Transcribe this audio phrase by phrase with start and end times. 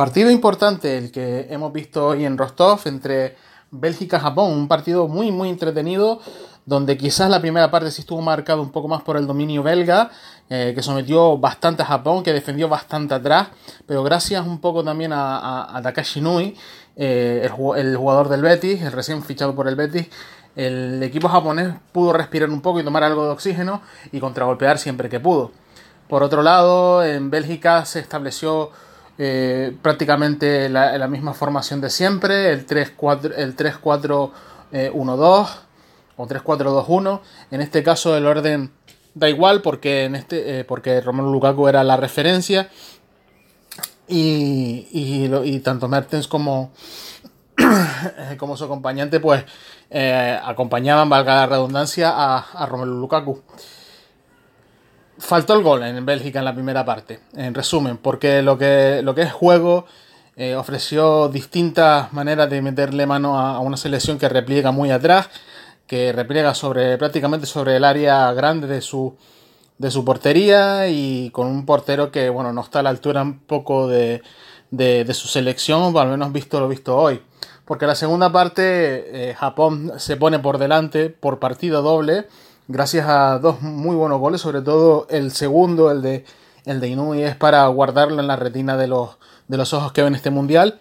[0.00, 3.36] Partido importante el que hemos visto hoy en Rostov entre
[3.70, 6.22] Bélgica y Japón, un partido muy muy entretenido
[6.64, 10.10] donde quizás la primera parte sí estuvo marcado un poco más por el dominio belga,
[10.48, 13.48] eh, que sometió bastante a Japón, que defendió bastante atrás,
[13.84, 16.56] pero gracias un poco también a, Takashi Nui,
[16.96, 20.08] eh, el, jugador del Betis, el recién fichado por el Betis,
[20.56, 23.82] el equipo japonés pudo respirar un poco y tomar algo de oxígeno
[24.12, 25.52] y contragolpear siempre que pudo.
[26.08, 28.70] Por otro lado, en Bélgica se estableció
[29.22, 34.32] eh, prácticamente la, misma formación de siempre, el 3-4-1-2
[34.72, 37.20] eh, o 3-4-2-1.
[37.50, 38.70] En este caso el orden
[39.14, 42.70] da igual porque, en este, eh, porque Romelu Lukaku era la referencia
[44.08, 46.72] y, y, tanto Mertens como,
[48.38, 49.44] como su acompañante pues
[50.42, 53.42] acompañaban, valga la redundancia, a, a Romelu Lukaku
[55.30, 59.14] faltó el gol en Bélgica en la primera parte, en resumen, porque lo que, lo
[59.14, 59.86] que es juego
[60.34, 65.30] eh, ofreció distintas maneras de meterle mano a, una selección que repliega muy atrás,
[65.86, 69.16] que repliega sobre, prácticamente sobre el área grande de su,
[69.78, 73.38] de su portería y con un portero que bueno, no está a la altura un
[73.38, 74.22] poco de,
[74.72, 77.22] de, su selección, o al menos visto lo visto hoy.
[77.64, 82.26] Porque la segunda parte eh, Japón se pone por delante por partido doble
[82.70, 86.24] gracias a dos muy buenos goles, sobre todo el segundo, el de,
[86.64, 89.10] el de Inui, es para guardarlo en la retina de los,
[89.48, 90.78] de los ojos que ven este mundial.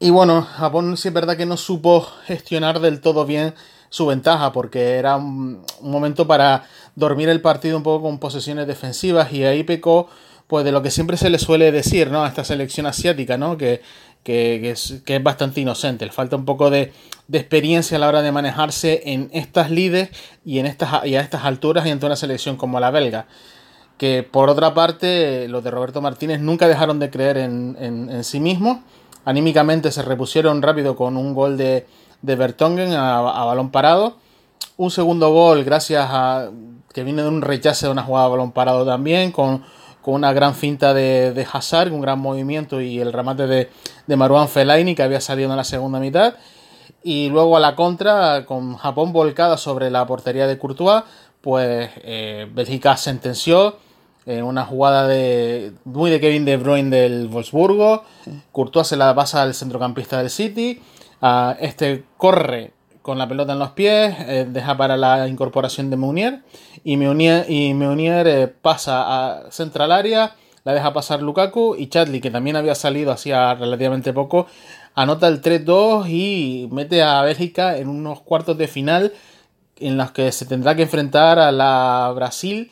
[0.00, 3.54] Y bueno, Japón sí es verdad que no supo gestionar del todo bien
[3.90, 6.64] su ventaja, porque era un, momento para
[6.96, 10.08] dormir el partido un poco con posesiones defensivas y ahí pecó
[10.48, 12.24] pues de lo que siempre se le suele decir ¿no?
[12.24, 13.56] a esta selección asiática, ¿no?
[13.56, 13.82] que,
[14.24, 16.04] que, es, que es bastante inocente.
[16.04, 16.92] Le falta un poco de,
[17.28, 20.10] de experiencia a la hora de manejarse en estas lides
[20.44, 23.26] y, en y a estas alturas y ante una selección como la belga.
[23.98, 28.78] Que por otra parte, los de Roberto Martínez nunca dejaron de creer en, sí mismos.
[29.24, 31.86] Anímicamente se repusieron rápido con un gol de,
[32.22, 34.16] de Bertongen a, balón parado.
[34.76, 36.50] Un segundo gol gracias a
[36.92, 39.64] que viene de un rechace de una jugada a balón parado también, con,
[40.12, 43.70] una gran finta de, de Hazard, un gran movimiento y el remate de,
[44.06, 46.34] de Marouane Fellaini que había salido en la segunda mitad.
[47.02, 51.04] Y luego a la contra, con Japón volcada sobre la portería de Courtois,
[51.40, 53.76] pues eh, Bélgica sentenció
[54.26, 58.04] en una jugada de muy de Kevin De Bruyne del Wolfsburgo.
[58.52, 60.82] Courtois se la pasa al centrocampista del City.
[61.60, 62.73] este corre
[63.04, 66.40] con la pelota en los pies, eh, deja para la incorporación de Meunier.
[66.84, 70.34] Y Meunier, y Meunier eh, pasa a central área,
[70.64, 71.76] la deja pasar Lukaku.
[71.76, 74.46] Y Chadley, que también había salido hacía relativamente poco,
[74.94, 79.12] anota el 3-2 y mete a Bélgica en unos cuartos de final
[79.76, 82.70] en los que se tendrá que enfrentar a la Brasil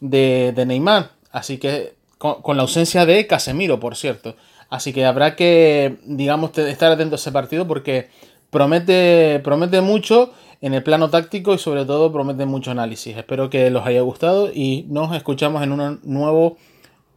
[0.00, 1.12] de, Neymar.
[1.32, 4.36] Así que con, la ausencia de Casemiro, por cierto.
[4.68, 8.10] Así que habrá que, digamos, estar atento a ese partido porque
[8.50, 13.16] promete, promete mucho en el plano táctico y sobre todo promete mucho análisis.
[13.16, 16.56] Espero que los haya gustado y nos escuchamos en un nuevo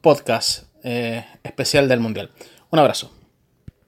[0.00, 2.30] podcast eh, especial del Mundial.
[2.70, 3.21] Un abrazo.